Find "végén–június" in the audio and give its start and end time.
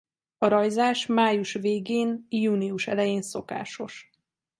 1.53-2.87